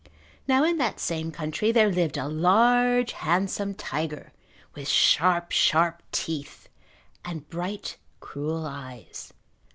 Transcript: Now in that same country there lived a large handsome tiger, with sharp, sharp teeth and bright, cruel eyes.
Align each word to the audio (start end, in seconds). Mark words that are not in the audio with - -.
Now 0.47 0.63
in 0.63 0.77
that 0.79 0.99
same 0.99 1.29
country 1.31 1.71
there 1.71 1.91
lived 1.91 2.17
a 2.17 2.27
large 2.27 3.11
handsome 3.11 3.75
tiger, 3.75 4.33
with 4.73 4.87
sharp, 4.89 5.51
sharp 5.51 6.01
teeth 6.11 6.67
and 7.23 7.47
bright, 7.49 7.97
cruel 8.19 8.65
eyes. 8.65 9.31